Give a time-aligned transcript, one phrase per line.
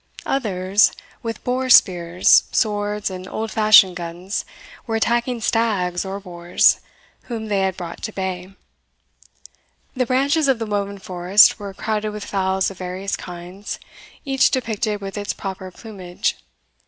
[0.25, 4.45] Others, with boar spears, swords, and old fashioned guns,
[4.87, 6.79] were attacking stags or boars
[7.25, 8.51] whom they had brought to bay.
[9.95, 13.77] The branches of the woven forest were crowded with fowls of various kinds,
[14.25, 16.35] each depicted with its proper plumage.